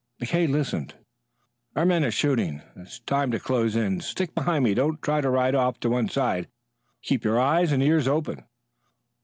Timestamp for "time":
3.01-3.29